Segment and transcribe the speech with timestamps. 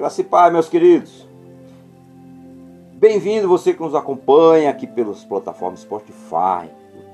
[0.00, 1.28] Graça e Pai, meus queridos.
[2.94, 6.70] Bem-vindo você que nos acompanha aqui pelas plataformas Spotify,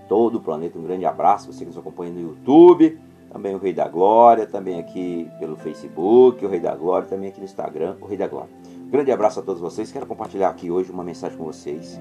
[0.08, 0.78] todo o planeta.
[0.78, 2.96] Um grande abraço, você que nos acompanha no YouTube,
[3.28, 7.40] também o Rei da Glória, também aqui pelo Facebook, o Rei da Glória, também aqui
[7.40, 8.50] no Instagram, o Rei da Glória.
[8.80, 9.90] Um grande abraço a todos vocês.
[9.90, 12.00] Quero compartilhar aqui hoje uma mensagem com vocês.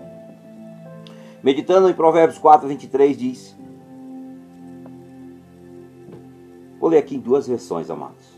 [1.41, 3.57] Meditando em Provérbios 4, 23, diz:
[6.79, 8.35] Vou ler aqui em duas versões, amados.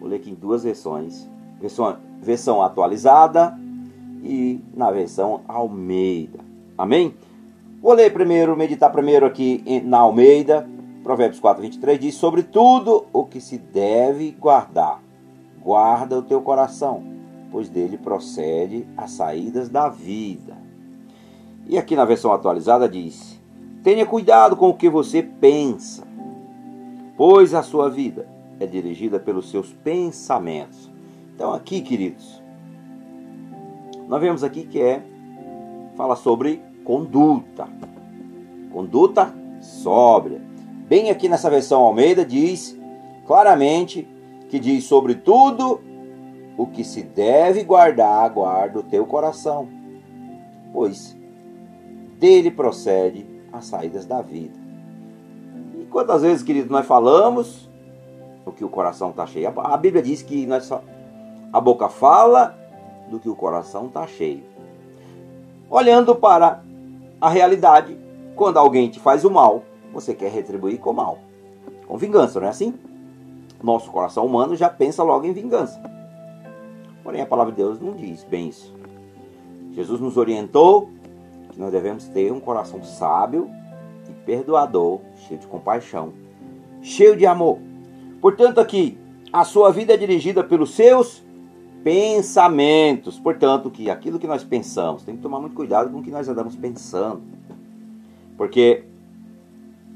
[0.00, 1.35] Vou ler aqui em duas versões.
[1.60, 3.58] Versão, versão atualizada
[4.22, 6.40] e na versão Almeida.
[6.76, 7.14] Amém?
[7.80, 10.68] Vou ler primeiro, meditar primeiro aqui na Almeida.
[11.02, 15.00] Provérbios 4, 23 diz: Sobre tudo o que se deve guardar,
[15.62, 17.04] guarda o teu coração,
[17.50, 20.56] pois dele procede as saídas da vida.
[21.68, 23.40] E aqui na versão atualizada diz:
[23.82, 26.02] Tenha cuidado com o que você pensa,
[27.16, 28.26] pois a sua vida
[28.58, 30.90] é dirigida pelos seus pensamentos.
[31.36, 32.42] Então, aqui, queridos,
[34.08, 35.02] nós vemos aqui que é
[35.94, 37.68] fala sobre conduta.
[38.72, 40.40] Conduta sóbria.
[40.88, 42.74] Bem aqui nessa versão Almeida diz
[43.26, 44.08] claramente
[44.48, 45.78] que diz sobre tudo
[46.56, 49.68] o que se deve guardar, guarda o teu coração,
[50.72, 51.14] pois
[52.18, 54.58] dele procede as saídas da vida.
[55.78, 57.68] E quantas vezes, querido, nós falamos
[58.46, 59.52] o que o coração está cheio?
[59.54, 60.64] A Bíblia diz que nós
[61.52, 62.56] a boca fala
[63.08, 64.44] do que o coração está cheio.
[65.70, 66.62] Olhando para
[67.20, 67.98] a realidade,
[68.34, 71.18] quando alguém te faz o mal, você quer retribuir com mal,
[71.86, 72.74] com vingança, não é assim?
[73.62, 75.80] Nosso coração humano já pensa logo em vingança.
[77.02, 78.74] Porém, a palavra de Deus não diz bem isso.
[79.72, 80.90] Jesus nos orientou
[81.50, 83.50] que nós devemos ter um coração sábio
[84.08, 86.12] e perdoador, cheio de compaixão,
[86.82, 87.58] cheio de amor.
[88.20, 88.98] Portanto, aqui,
[89.32, 91.25] a sua vida é dirigida pelos seus
[91.86, 93.16] pensamentos.
[93.16, 96.28] Portanto, que aquilo que nós pensamos, tem que tomar muito cuidado com o que nós
[96.28, 97.22] andamos pensando.
[98.36, 98.82] Porque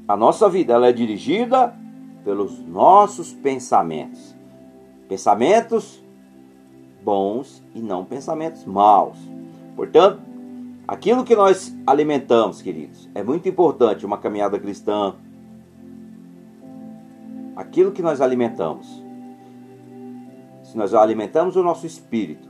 [0.07, 1.75] a nossa vida ela é dirigida
[2.23, 4.33] pelos nossos pensamentos.
[5.09, 6.01] Pensamentos
[7.03, 9.17] bons e não pensamentos maus.
[9.75, 10.21] Portanto,
[10.87, 15.15] aquilo que nós alimentamos, queridos, é muito importante uma caminhada cristã.
[17.53, 19.00] Aquilo que nós alimentamos
[20.71, 22.47] se nós alimentamos o nosso espírito,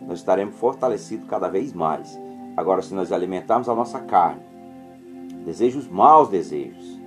[0.00, 2.18] nós estaremos fortalecidos cada vez mais.
[2.56, 4.42] Agora, se nós alimentarmos a nossa carne,
[5.44, 6.98] desejos maus desejos,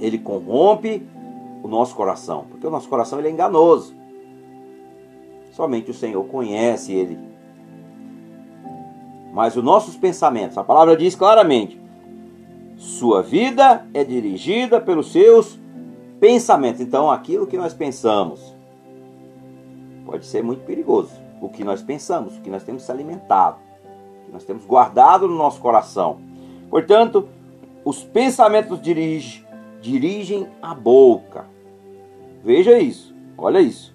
[0.00, 1.06] ele corrompe
[1.62, 3.94] o nosso coração, porque o nosso coração ele é enganoso.
[5.52, 7.20] Somente o Senhor conhece ele.
[9.32, 11.80] Mas os nossos pensamentos, a palavra diz claramente:
[12.76, 15.56] sua vida é dirigida pelos seus
[16.18, 16.80] pensamentos.
[16.80, 18.55] Então, aquilo que nós pensamos,
[20.06, 21.10] pode ser muito perigoso.
[21.40, 23.58] O que nós pensamos, o que nós temos se alimentado,
[24.22, 26.20] o que nós temos guardado no nosso coração.
[26.70, 27.28] Portanto,
[27.84, 31.44] os pensamentos dirigem, a boca.
[32.42, 33.94] Veja isso, olha isso.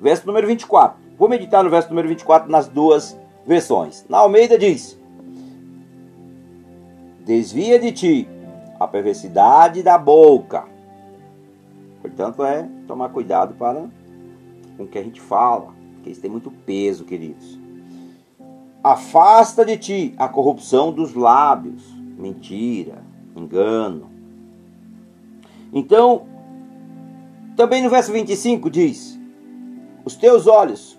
[0.00, 0.98] Verso número 24.
[1.18, 4.06] Vou meditar no verso número 24 nas duas versões.
[4.08, 4.98] Na Almeida diz:
[7.24, 8.28] Desvia de ti
[8.78, 10.64] a perversidade da boca.
[12.00, 13.90] Portanto, é tomar cuidado para
[14.78, 17.58] com o que a gente fala, porque isso tem muito peso, queridos.
[18.82, 21.82] Afasta de ti a corrupção dos lábios,
[22.16, 23.02] mentira,
[23.36, 24.08] engano.
[25.72, 26.26] Então,
[27.56, 29.18] também no verso 25 diz:
[30.04, 30.96] Os teus olhos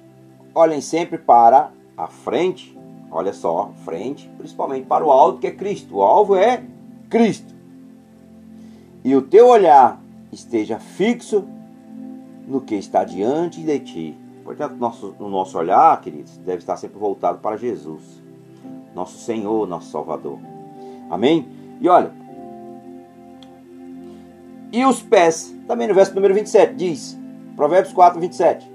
[0.54, 2.78] olhem sempre para a frente,
[3.10, 5.96] olha só, frente, principalmente para o alto que é Cristo.
[5.96, 6.64] O alvo é
[7.10, 7.56] Cristo.
[9.06, 10.02] E o teu olhar
[10.32, 11.48] esteja fixo
[12.50, 14.18] no que está diante de ti.
[14.44, 18.04] Portanto, nosso, o nosso olhar, queridos, deve estar sempre voltado para Jesus,
[18.96, 20.40] nosso Senhor, nosso Salvador.
[21.10, 21.48] Amém?
[21.80, 22.12] E olha,
[24.72, 27.20] e os pés, também no verso número 27, diz,
[27.56, 28.72] Provérbios 4, 27,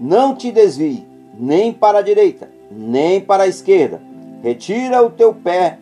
[0.00, 1.06] Não te desvie,
[1.38, 4.00] nem para a direita, nem para a esquerda,
[4.42, 5.78] retira o teu pé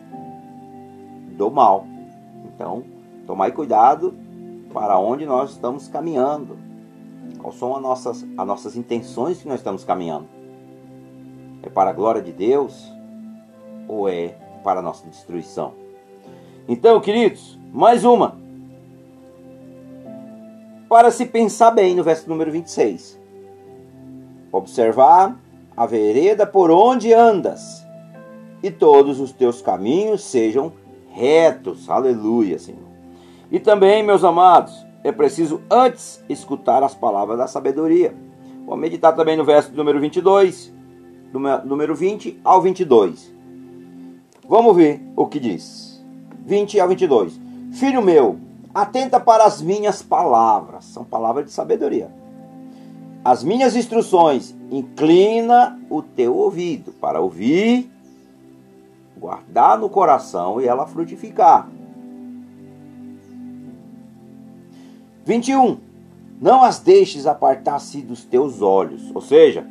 [1.37, 1.85] do mal.
[2.45, 2.83] Então,
[3.27, 4.15] tomai cuidado
[4.73, 6.57] para onde nós estamos caminhando.
[7.45, 10.25] Quais são as nossas, as nossas intenções que nós estamos caminhando?
[11.61, 12.91] É para a glória de Deus
[13.87, 14.29] ou é
[14.63, 15.73] para a nossa destruição?
[16.67, 18.35] Então, queridos, mais uma.
[20.89, 23.21] Para se pensar bem no verso número 26.
[24.51, 25.39] Observar
[25.77, 27.85] a vereda por onde andas,
[28.63, 30.73] e todos os teus caminhos sejam
[31.11, 31.91] retos.
[31.91, 32.81] Aleluia, Senhor.
[33.51, 38.15] E também, meus amados, é preciso antes escutar as palavras da sabedoria.
[38.65, 40.73] Vamos meditar também no verso número 22,
[41.63, 43.31] número 20 ao 22.
[44.49, 46.03] Vamos ver o que diz.
[46.43, 47.39] 20 ao 22.
[47.73, 48.39] Filho meu,
[48.73, 50.85] atenta para as minhas palavras.
[50.85, 52.11] São palavras de sabedoria.
[53.23, 57.91] As minhas instruções, inclina o teu ouvido para ouvir,
[59.15, 61.69] guardar no coração e ela frutificar.
[65.25, 65.77] 21.
[66.39, 69.11] Não as deixes apartar-se dos teus olhos.
[69.13, 69.67] Ou seja,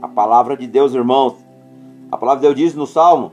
[0.00, 1.34] a palavra de Deus, irmãos,
[2.10, 3.32] a palavra de Deus diz no Salmo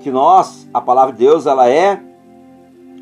[0.00, 2.02] que nós, a palavra de Deus, ela é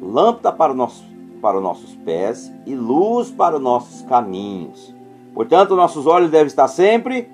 [0.00, 1.02] lâmpada para, nosso,
[1.40, 4.94] para os nossos pés e luz para os nossos caminhos.
[5.34, 7.28] Portanto, nossos olhos devem estar sempre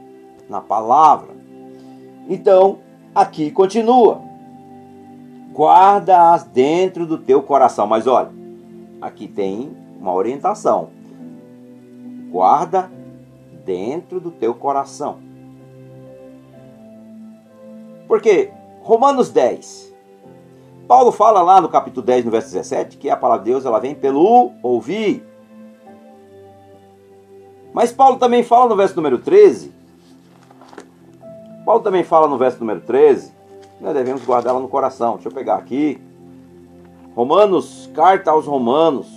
[0.48, 1.34] na palavra.
[2.28, 2.78] Então,
[3.12, 4.25] aqui continua
[5.56, 7.86] guarda-as dentro do teu coração.
[7.86, 8.30] Mas olha,
[9.00, 10.90] aqui tem uma orientação.
[12.30, 12.90] Guarda
[13.64, 15.18] dentro do teu coração.
[18.06, 18.50] Porque
[18.82, 19.94] Romanos 10.
[20.86, 23.80] Paulo fala lá no capítulo 10, no verso 17, que a palavra de Deus ela
[23.80, 25.26] vem pelo ouvir.
[27.72, 29.74] Mas Paulo também fala no verso número 13.
[31.64, 33.35] Paulo também fala no verso número 13
[33.80, 35.14] nós devemos guardá-la no coração.
[35.14, 36.00] Deixa eu pegar aqui.
[37.14, 39.08] Romanos, carta aos Romanos,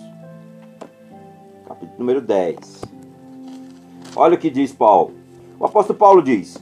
[1.68, 2.84] capítulo número 10.
[4.16, 5.12] Olha o que diz Paulo.
[5.60, 6.58] O apóstolo Paulo diz,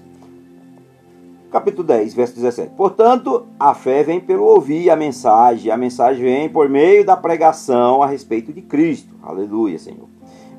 [1.52, 6.50] capítulo 10, verso 17: Portanto, a fé vem pelo ouvir a mensagem, a mensagem vem
[6.50, 9.14] por meio da pregação a respeito de Cristo.
[9.22, 10.08] Aleluia, Senhor.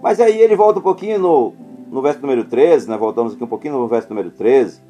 [0.00, 1.52] Mas aí ele volta um pouquinho no,
[1.90, 2.96] no verso número 13, né?
[2.96, 4.80] Voltamos aqui um pouquinho no verso número 13.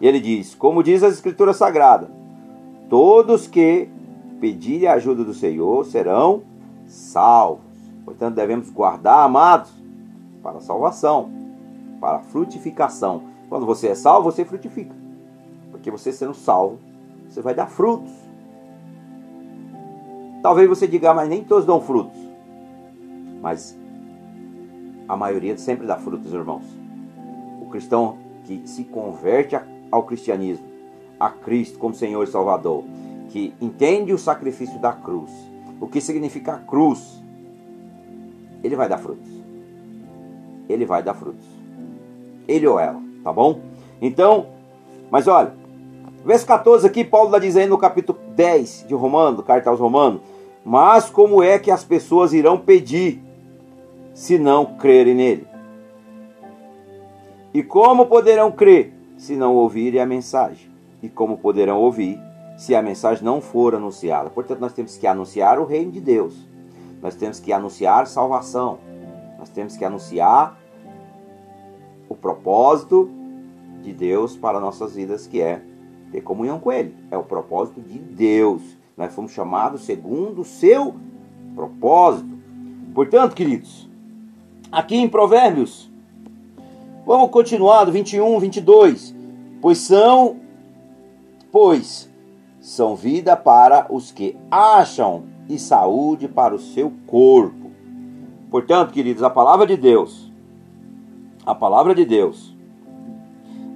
[0.00, 2.10] E ele diz: Como diz a Escritura Sagrada,
[2.88, 3.88] todos que
[4.40, 6.42] pedirem a ajuda do Senhor serão
[6.86, 7.64] salvos.
[8.04, 9.72] Portanto, devemos guardar, amados,
[10.42, 11.30] para a salvação,
[12.00, 13.24] para a frutificação.
[13.48, 14.94] Quando você é salvo, você frutifica.
[15.70, 16.78] Porque você sendo salvo,
[17.28, 18.12] você vai dar frutos.
[20.42, 22.18] Talvez você diga, ah, mas nem todos dão frutos.
[23.42, 23.76] Mas
[25.08, 26.64] a maioria sempre dá frutos, irmãos.
[27.60, 30.66] O cristão que se converte a ao cristianismo,
[31.18, 32.84] a Cristo como Senhor e Salvador,
[33.30, 35.30] que entende o sacrifício da cruz,
[35.80, 37.22] o que significa a cruz,
[38.62, 39.30] ele vai dar frutos.
[40.68, 41.46] Ele vai dar frutos.
[42.48, 43.60] Ele ou ela, tá bom?
[44.00, 44.46] Então,
[45.10, 45.54] mas olha,
[46.24, 50.20] verso 14 aqui, Paulo está dizendo no capítulo 10 de Romano, carta aos Romanos,
[50.64, 53.22] mas como é que as pessoas irão pedir
[54.12, 55.46] se não crerem nele?
[57.54, 60.70] E como poderão crer se não ouvirem a mensagem?
[61.02, 62.20] E como poderão ouvir
[62.56, 64.30] se a mensagem não for anunciada?
[64.30, 66.36] Portanto, nós temos que anunciar o reino de Deus.
[67.02, 68.78] Nós temos que anunciar salvação.
[69.38, 70.58] Nós temos que anunciar
[72.08, 73.10] o propósito
[73.82, 75.60] de Deus para nossas vidas, que é
[76.10, 76.94] ter comunhão com Ele.
[77.10, 78.62] É o propósito de Deus.
[78.96, 80.94] Nós fomos chamados segundo o seu
[81.54, 82.36] propósito.
[82.94, 83.88] Portanto, queridos,
[84.72, 85.90] aqui em Provérbios
[87.06, 89.14] Vamos continuar do 21, 22.
[89.60, 90.36] Pois são,
[91.50, 92.10] pois
[92.60, 97.70] são vida para os que acham e saúde para o seu corpo.
[98.50, 100.32] Portanto, queridos, a palavra de Deus,
[101.44, 102.56] a palavra de Deus,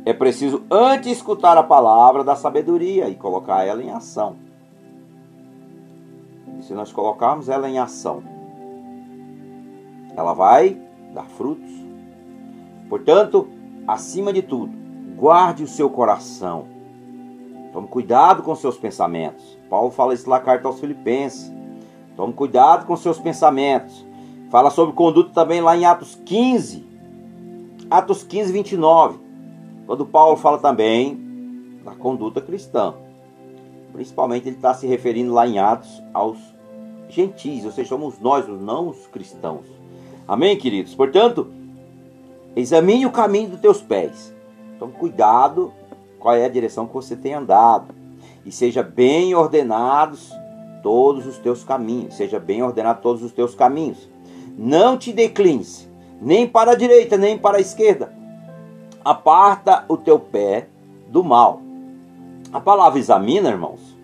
[0.05, 4.37] é preciso antes escutar a palavra da sabedoria e colocar ela em ação.
[6.59, 8.23] E se nós colocarmos ela em ação,
[10.17, 10.81] ela vai
[11.15, 11.71] dar frutos.
[12.89, 13.49] Portanto,
[13.87, 14.73] acima de tudo,
[15.21, 16.65] guarde o seu coração.
[17.73, 19.59] Tome cuidado com seus pensamentos.
[19.69, 21.53] Paulo fala isso na carta aos Filipenses.
[22.17, 24.05] Tome cuidado com seus pensamentos.
[24.51, 26.89] Fala sobre conduta também lá em Atos 15.
[27.91, 29.19] Atos 15, 29.
[29.87, 32.95] Quando Paulo fala também da conduta cristã.
[33.93, 36.39] Principalmente ele está se referindo lá em Atos aos
[37.11, 39.67] gentis, ou seja, somos nós, os não os cristãos.
[40.27, 40.95] Amém, queridos?
[40.95, 41.61] Portanto,
[42.55, 44.35] Examine o caminho dos teus pés.
[44.81, 45.75] Então, cuidado
[46.19, 47.95] qual é a direção que você tem andado.
[48.47, 50.33] E seja bem ordenados
[50.83, 52.15] todos os teus caminhos.
[52.15, 54.09] Seja bem ordenado todos os teus caminhos.
[54.57, 55.87] Não te declines,
[56.19, 58.11] nem para a direita, nem para a esquerda.
[59.05, 60.69] Aparta o teu pé
[61.09, 61.61] do mal.
[62.51, 63.95] A palavra examina, irmãos,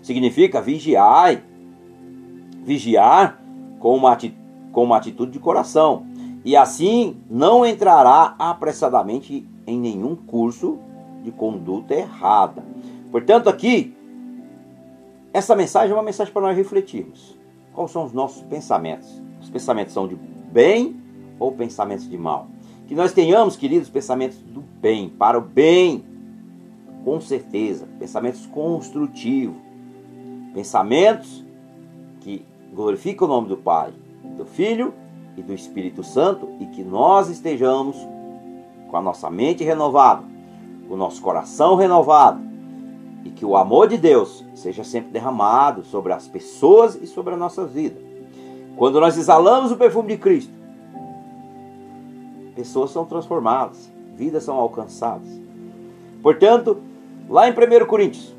[0.00, 1.42] significa vigiar.
[2.62, 3.42] Vigiar
[3.80, 4.16] com uma,
[4.70, 6.06] com uma atitude de coração
[6.44, 10.78] e assim não entrará apressadamente em nenhum curso
[11.22, 12.64] de conduta errada.
[13.10, 13.94] Portanto, aqui,
[15.32, 17.38] essa mensagem é uma mensagem para nós refletirmos.
[17.72, 19.08] Quais são os nossos pensamentos?
[19.40, 20.16] Os pensamentos são de
[20.50, 21.00] bem
[21.38, 22.48] ou pensamentos de mal.
[22.88, 26.04] Que nós tenhamos, queridos, pensamentos do bem, para o bem,
[27.04, 29.56] com certeza, pensamentos construtivos,
[30.52, 31.44] pensamentos
[32.20, 33.92] que glorificam o nome do Pai,
[34.36, 34.92] do Filho
[35.36, 37.96] e do Espírito Santo e que nós estejamos
[38.90, 40.24] com a nossa mente renovada,
[40.88, 42.40] com o nosso coração renovado
[43.24, 47.36] e que o amor de Deus seja sempre derramado sobre as pessoas e sobre a
[47.36, 48.00] nossa vida.
[48.76, 50.52] Quando nós exalamos o perfume de Cristo,
[52.56, 55.28] pessoas são transformadas, vidas são alcançadas.
[56.22, 56.78] Portanto,
[57.28, 58.34] lá em 1 Coríntios,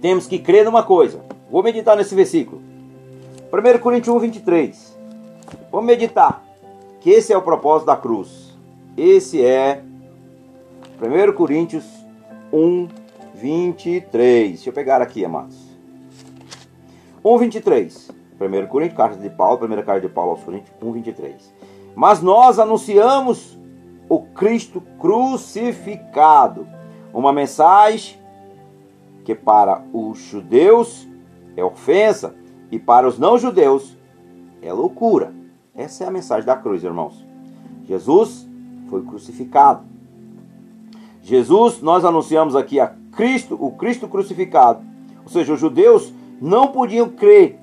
[0.00, 1.20] temos que crer numa coisa.
[1.50, 2.60] Vou meditar nesse versículo.
[3.52, 4.98] 1 Coríntios 1, 23.
[5.70, 6.42] Vamos meditar
[7.00, 8.57] que esse é o propósito da cruz.
[8.98, 9.80] Esse é
[11.00, 11.84] 1 Coríntios
[12.52, 12.88] 1,
[13.32, 14.48] 23.
[14.48, 15.56] Deixa eu pegar aqui, amados.
[17.24, 18.10] 1, 23.
[18.40, 21.54] 1 Coríntios, carta de Paulo, primeira carta de Paulo aos Coríntios, 1, 23.
[21.94, 23.56] Mas nós anunciamos
[24.08, 26.66] o Cristo crucificado,
[27.14, 28.18] uma mensagem
[29.24, 31.06] que para os judeus
[31.56, 32.34] é ofensa
[32.68, 33.96] e para os não-judeus
[34.60, 35.32] é loucura.
[35.72, 37.24] Essa é a mensagem da cruz, irmãos.
[37.84, 38.47] Jesus
[38.88, 39.84] foi crucificado.
[41.22, 44.82] Jesus, nós anunciamos aqui a Cristo, o Cristo crucificado.
[45.22, 47.58] Ou seja, os judeus não podiam crer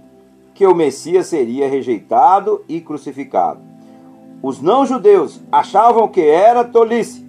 [0.53, 3.60] que o Messias seria rejeitado e crucificado.
[4.41, 7.25] Os não-judeus achavam que era tolice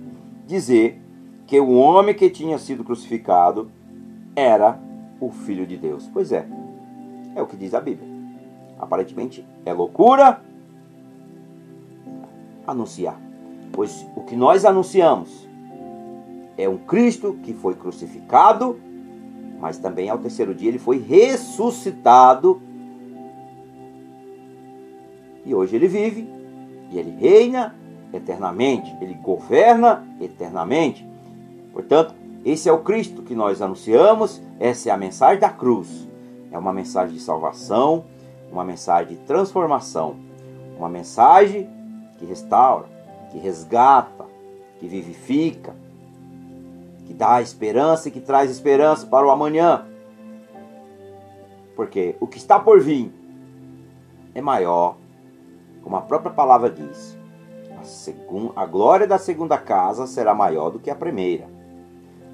[0.46, 1.00] dizer
[1.46, 3.70] que o homem que tinha sido crucificado
[4.34, 4.78] era
[5.20, 6.08] o Filho de Deus.
[6.12, 6.46] Pois é,
[7.34, 8.08] é o que diz a Bíblia.
[8.78, 10.42] Aparentemente é loucura,
[12.66, 13.25] anunciar.
[13.72, 15.46] Pois o que nós anunciamos
[16.56, 18.78] é um Cristo que foi crucificado,
[19.60, 22.60] mas também ao terceiro dia ele foi ressuscitado.
[25.44, 26.28] E hoje ele vive
[26.90, 27.74] e ele reina
[28.12, 31.06] eternamente, ele governa eternamente.
[31.72, 36.08] Portanto, esse é o Cristo que nós anunciamos, essa é a mensagem da cruz.
[36.50, 38.04] É uma mensagem de salvação,
[38.50, 40.16] uma mensagem de transformação,
[40.78, 41.68] uma mensagem
[42.18, 42.86] que restaura,
[43.36, 44.24] que resgata,
[44.80, 45.76] que vivifica,
[47.06, 49.84] que dá esperança e que traz esperança para o amanhã.
[51.76, 53.12] Porque o que está por vir
[54.34, 54.96] é maior,
[55.82, 57.14] como a própria palavra diz.
[57.78, 61.46] A, segun, a glória da segunda casa será maior do que a primeira.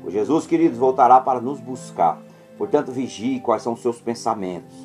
[0.04, 2.22] O Jesus, queridos, voltará para nos buscar.
[2.56, 4.76] Portanto, vigie quais são os seus pensamentos.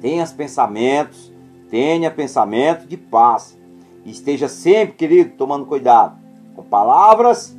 [0.00, 1.32] Tenha pensamentos,
[1.68, 3.58] tenha pensamento de paz
[4.04, 6.18] e esteja sempre, querido, tomando cuidado
[6.54, 7.56] com palavras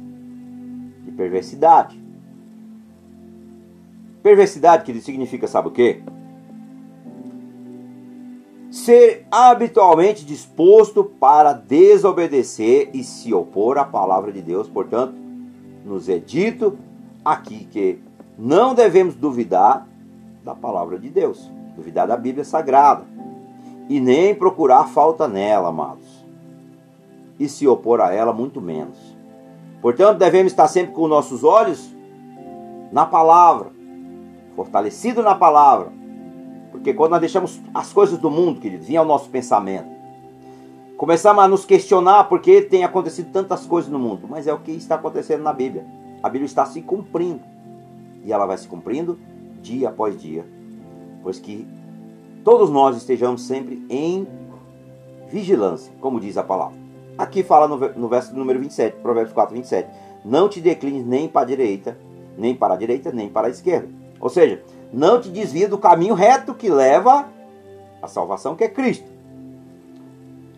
[1.03, 1.99] de perversidade.
[4.21, 6.01] Perversidade, querido, significa, sabe o quê?
[8.71, 14.67] Ser habitualmente disposto para desobedecer e se opor à palavra de Deus.
[14.67, 15.15] Portanto,
[15.83, 16.77] nos é dito
[17.23, 17.99] aqui que
[18.37, 19.87] não devemos duvidar
[20.43, 23.05] da palavra de Deus, duvidar da Bíblia Sagrada
[23.87, 26.24] e nem procurar falta nela, amados
[27.39, 29.15] e se opor a ela, muito menos.
[29.81, 31.93] Portanto, devemos estar sempre com nossos olhos
[32.91, 33.71] na palavra,
[34.55, 35.91] fortalecido na palavra.
[36.71, 39.89] Porque quando nós deixamos as coisas do mundo, queridos, vir ao nosso pensamento,
[40.97, 44.71] começamos a nos questionar porque tem acontecido tantas coisas no mundo, mas é o que
[44.71, 45.85] está acontecendo na Bíblia.
[46.23, 47.41] A Bíblia está se cumprindo.
[48.23, 49.19] E ela vai se cumprindo
[49.61, 50.45] dia após dia.
[51.21, 51.67] Pois que
[52.43, 54.27] todos nós estejamos sempre em
[55.29, 56.84] vigilância, como diz a palavra.
[57.17, 59.89] Aqui fala no, no verso número 27, Provérbios 4, 27.
[60.23, 61.97] Não te declines nem para a direita,
[62.37, 63.87] nem para a direita, nem para a esquerda.
[64.19, 67.27] Ou seja, não te desvia do caminho reto que leva
[68.01, 69.09] à salvação, que é Cristo.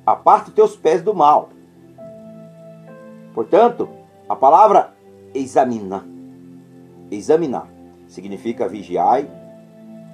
[0.05, 1.49] Aparta os teus pés do mal.
[3.33, 3.89] Portanto,
[4.27, 4.93] a palavra
[5.33, 6.05] examinar,
[7.11, 7.67] examinar,
[8.07, 9.23] significa vigiar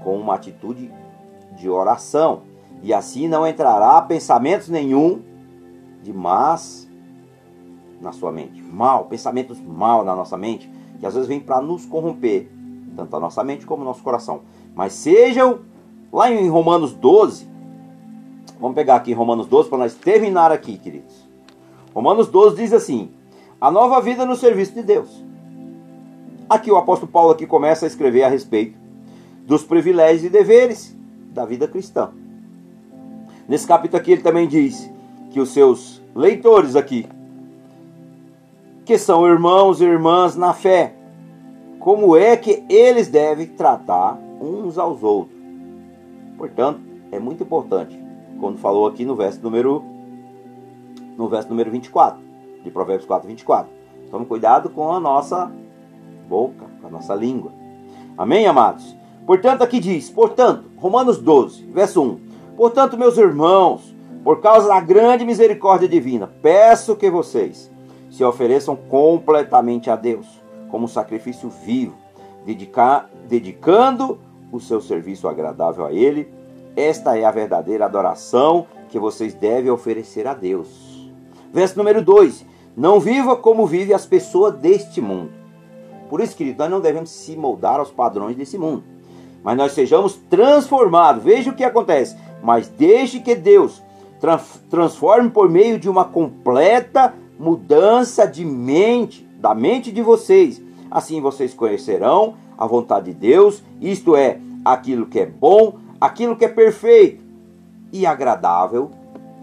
[0.03, 0.91] com uma atitude
[1.55, 2.41] de oração.
[2.81, 5.21] E assim não entrará pensamentos nenhum
[6.03, 6.87] de más
[8.01, 8.61] na sua mente.
[8.61, 10.69] Mal, pensamentos mal na nossa mente,
[10.99, 12.51] que às vezes vêm para nos corromper,
[12.95, 14.41] tanto a nossa mente como o nosso coração.
[14.75, 15.61] Mas sejam
[16.11, 17.47] lá em Romanos 12,
[18.59, 21.27] vamos pegar aqui Romanos 12 para nós terminar aqui, queridos.
[21.95, 23.11] Romanos 12 diz assim:
[23.59, 25.23] a nova vida no serviço de Deus.
[26.49, 28.77] Aqui o apóstolo Paulo aqui começa a escrever a respeito
[29.45, 30.95] dos privilégios e deveres
[31.31, 32.11] da vida cristã.
[33.47, 34.92] Nesse capítulo aqui ele também diz
[35.33, 37.07] que os seus leitores aqui,
[38.85, 40.93] que são irmãos e irmãs na fé,
[41.79, 45.35] como é que eles devem tratar uns aos outros.
[46.37, 46.79] Portanto,
[47.11, 47.99] é muito importante
[48.39, 49.83] quando falou aqui no verso número
[51.17, 52.19] no verso número 24,
[52.63, 53.71] de Provérbios 4, 24.
[54.11, 55.51] Tome cuidado com a nossa
[56.27, 57.51] boca, com a nossa língua.
[58.15, 58.95] Amém, amados?
[59.25, 62.19] Portanto, aqui diz, portanto, Romanos 12, verso 1.
[62.55, 63.92] Portanto, meus irmãos,
[64.23, 67.69] por causa da grande misericórdia divina, peço que vocês
[68.09, 71.95] se ofereçam completamente a Deus, como sacrifício vivo,
[72.45, 74.19] dedicar, dedicando
[74.51, 76.31] o seu serviço agradável a Ele.
[76.75, 81.11] Esta é a verdadeira adoração que vocês devem oferecer a Deus.
[81.51, 82.45] Verso número 2:
[82.77, 85.31] Não viva como vivem as pessoas deste mundo.
[86.09, 88.83] Por isso, querido, nós não devemos se moldar aos padrões desse mundo,
[89.43, 91.23] mas nós sejamos transformados.
[91.23, 92.15] Veja o que acontece.
[92.43, 93.81] Mas deixe que Deus
[94.69, 100.61] transforme por meio de uma completa mudança de mente, da mente de vocês.
[100.89, 106.45] Assim vocês conhecerão a vontade de Deus, isto é, aquilo que é bom, aquilo que
[106.45, 107.23] é perfeito
[107.91, 108.91] e agradável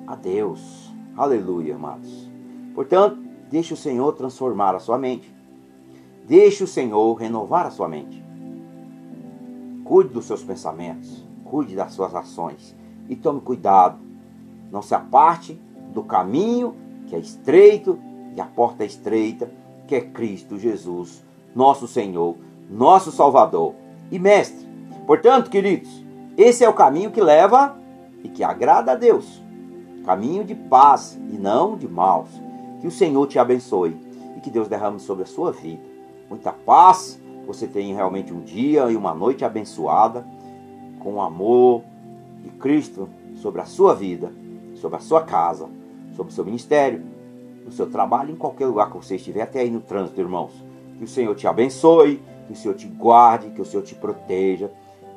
[0.07, 0.91] a Deus.
[1.17, 2.31] Aleluia, amados.
[2.75, 3.19] Portanto,
[3.51, 5.33] deixe o Senhor transformar a sua mente.
[6.27, 8.25] Deixe o Senhor renovar a sua mente.
[9.85, 12.75] Cuide dos seus pensamentos, cuide das suas ações
[13.09, 14.10] e tome cuidado.
[14.71, 15.61] Não se aparte
[15.93, 16.75] do caminho
[17.07, 17.99] que é estreito
[18.37, 19.51] e a porta é estreita,
[19.87, 21.25] que é Cristo Jesus,
[21.55, 22.37] nosso Senhor,
[22.69, 23.75] nosso Salvador
[24.11, 24.69] e Mestre.
[25.07, 26.05] Portanto, queridos,
[26.37, 27.77] esse é o caminho que leva
[28.23, 29.43] e que agrada a Deus.
[30.05, 32.29] Caminho de paz e não de maus.
[32.81, 33.97] Que o Senhor te abençoe
[34.37, 35.91] e que Deus derrame sobre a sua vida
[36.31, 37.21] muita paz.
[37.47, 40.25] Você tenha realmente um dia e uma noite abençoada
[41.01, 41.83] com o amor
[42.43, 44.33] de Cristo sobre a sua vida,
[44.81, 45.69] sobre a sua casa,
[46.17, 47.03] sobre o seu ministério,
[47.65, 50.53] no seu trabalho, em qualquer lugar que você estiver, até aí no trânsito, irmãos.
[50.99, 54.71] Que o Senhor te abençoe, que o Senhor te guarde, que o Senhor te proteja.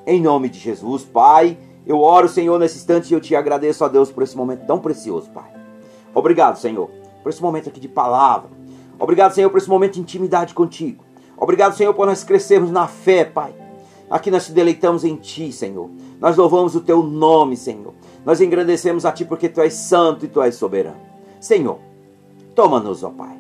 [0.06, 3.88] Em nome de Jesus, Pai, eu oro, Senhor, nesse instante e eu te agradeço a
[3.88, 5.52] Deus por esse momento tão precioso, Pai.
[6.14, 6.90] Obrigado, Senhor,
[7.22, 8.50] por esse momento aqui de palavra.
[9.00, 11.04] Obrigado, Senhor, por esse momento de intimidade contigo.
[11.38, 13.63] Obrigado, Senhor, por nós crescermos na fé, Pai.
[14.10, 15.90] Aqui nós te deleitamos em Ti, Senhor.
[16.20, 17.94] Nós louvamos o Teu nome, Senhor.
[18.26, 21.00] Nós engrandecemos a Ti porque Tu és santo e Tu és soberano.
[21.40, 21.80] Senhor,
[22.56, 23.38] toma-nos, ó Pai.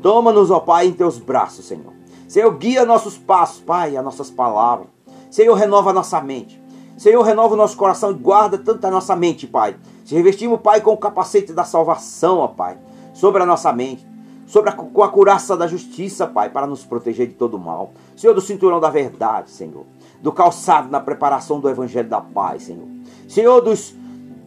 [0.00, 1.92] Toma-nos, ó Pai, em Teus braços, Senhor.
[2.28, 4.88] Senhor, guia nossos passos, Pai, as nossas palavras.
[5.30, 6.62] Senhor, renova nossa mente.
[6.96, 9.76] Senhor, renova o nosso coração e guarda tanto a nossa mente, Pai.
[10.04, 12.78] Se revestimos, Pai, com o capacete da salvação, ó Pai,
[13.12, 14.11] sobre a nossa mente
[14.52, 17.94] sobre a, com a curaça da justiça, Pai, para nos proteger de todo mal.
[18.14, 19.86] Senhor, do cinturão da verdade, Senhor.
[20.20, 22.86] Do calçado na preparação do evangelho da paz, Senhor.
[23.26, 23.94] Senhor, dos,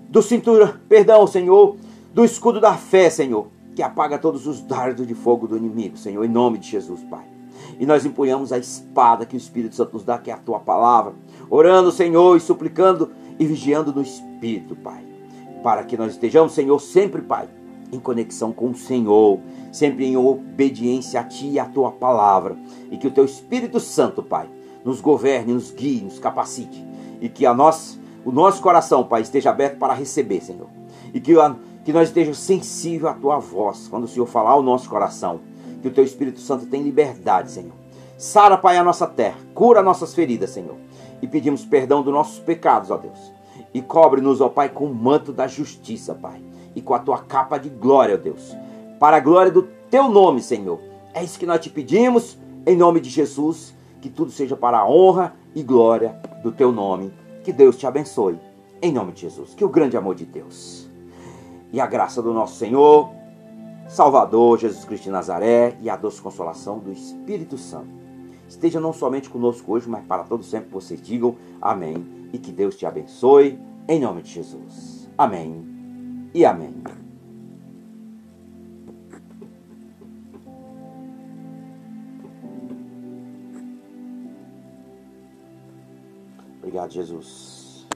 [0.08, 1.76] do cinturão, perdão, Senhor,
[2.13, 6.24] do escudo da fé, Senhor, que apaga todos os dardos de fogo do inimigo, Senhor,
[6.24, 7.26] em nome de Jesus, Pai.
[7.80, 10.60] E nós empunhamos a espada que o Espírito Santo nos dá, que é a tua
[10.60, 11.13] palavra,
[11.50, 15.04] orando, Senhor, e suplicando e vigiando no Espírito, Pai.
[15.63, 17.50] Para que nós estejamos, Senhor, sempre, Pai,
[17.91, 19.39] em conexão com o Senhor,
[19.71, 22.58] sempre em obediência a Ti e a Tua palavra.
[22.91, 24.50] E que o Teu Espírito Santo, Pai,
[24.84, 26.86] nos governe, nos guie, nos capacite.
[27.21, 30.67] E que a nós, o nosso coração, Pai, esteja aberto para receber, Senhor.
[31.13, 34.63] E que, a, que nós estejamos sensíveis à Tua voz, quando o Senhor falar ao
[34.63, 35.39] nosso coração.
[35.82, 37.74] Que o Teu Espírito Santo tenha liberdade, Senhor.
[38.17, 40.78] Sara, Pai, a nossa terra, cura nossas feridas, Senhor.
[41.21, 43.34] E pedimos perdão dos nossos pecados, ó Deus.
[43.74, 46.41] E cobre-nos, ó Pai, com o manto da justiça, Pai.
[46.76, 48.56] E com a tua capa de glória, ó Deus
[49.00, 50.80] para a glória do teu nome, Senhor.
[51.14, 54.90] É isso que nós te pedimos, em nome de Jesus, que tudo seja para a
[54.90, 57.14] honra e glória do teu nome.
[57.44, 58.40] Que Deus te abençoe,
[58.82, 59.54] em nome de Jesus.
[59.54, 60.90] Que o grande amor de Deus
[61.72, 63.10] e a graça do nosso Senhor,
[63.88, 68.06] Salvador Jesus Cristo de Nazaré e a doce consolação do Espírito Santo
[68.48, 72.76] esteja não somente conosco hoje, mas para todo sempre vocês digam amém e que Deus
[72.76, 75.10] te abençoe, em nome de Jesus.
[75.18, 75.75] Amém
[76.36, 76.74] e amém.
[86.58, 87.88] Obrigado, Jesus.